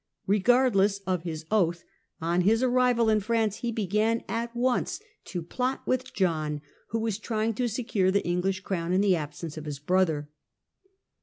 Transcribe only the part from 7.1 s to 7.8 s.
trying to